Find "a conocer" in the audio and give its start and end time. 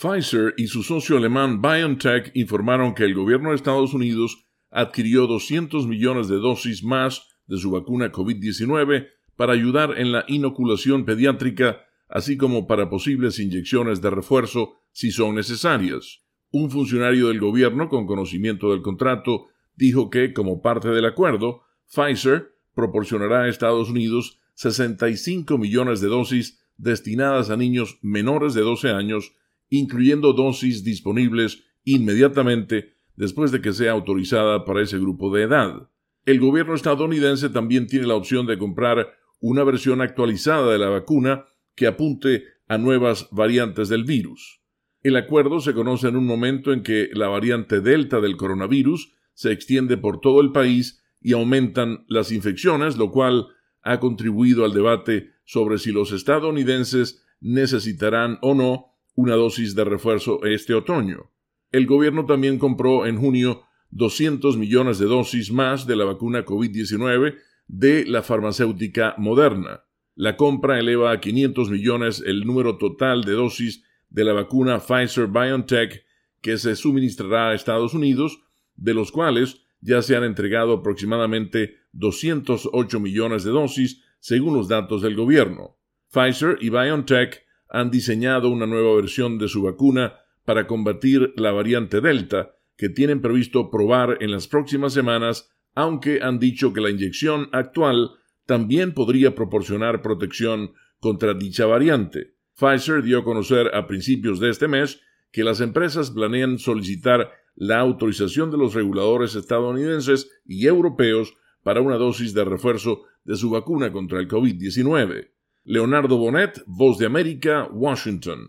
103.18-103.74